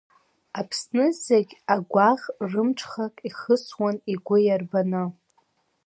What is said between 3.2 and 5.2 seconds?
ихысуан игәы иарбаны.